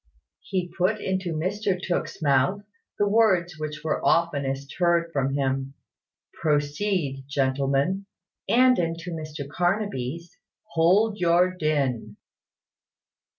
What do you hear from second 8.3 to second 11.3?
and into Mr Carnaby's, "Hold